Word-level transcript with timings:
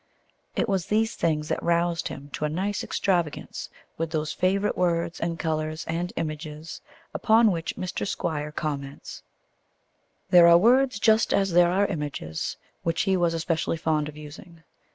It 0.55 0.67
was 0.67 0.87
these 0.87 1.13
things 1.13 1.47
that 1.49 1.61
roused 1.61 2.07
him 2.07 2.31
to 2.33 2.43
a 2.43 2.49
nice 2.49 2.83
extravagance 2.83 3.69
with 3.99 4.09
those 4.09 4.31
favourite 4.33 4.75
words 4.75 5.19
and 5.19 5.37
colours 5.37 5.85
and 5.87 6.11
images 6.15 6.81
upon 7.13 7.51
which 7.51 7.75
Mr. 7.75 8.07
Squire 8.07 8.51
comments: 8.51 9.21
There 10.31 10.47
are 10.47 10.57
words, 10.57 10.97
just 10.99 11.35
as 11.35 11.51
there 11.51 11.69
are 11.69 11.85
images, 11.85 12.57
which 12.81 13.03
he 13.03 13.15
was 13.15 13.35
especially 13.35 13.77
fond 13.77 14.09
of 14.09 14.17
using. 14.17 14.63